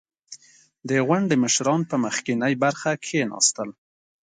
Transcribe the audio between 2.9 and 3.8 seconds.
کښېناستل.